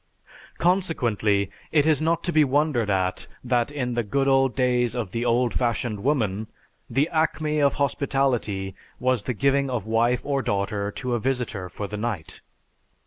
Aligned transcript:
Consequently, 0.57 1.51
it 1.71 1.85
is 1.85 2.01
not 2.01 2.23
to 2.23 2.31
be 2.31 2.43
wondered 2.43 2.89
at 2.89 3.27
that 3.43 3.71
in 3.71 3.93
the 3.93 4.01
"good 4.01 4.27
old 4.27 4.55
days 4.55 4.95
of 4.95 5.11
the 5.11 5.23
old 5.23 5.53
fashioned 5.53 6.01
woman," 6.03 6.47
the 6.89 7.07
acme 7.09 7.59
of 7.61 7.75
hospitality 7.75 8.73
was 8.99 9.21
the 9.21 9.33
giving 9.35 9.69
of 9.69 9.85
wife 9.85 10.21
or 10.25 10.41
daughter 10.41 10.89
to 10.89 11.13
a 11.13 11.19
visitor 11.19 11.69
for 11.69 11.85
the 11.85 11.97
night. 11.97 12.41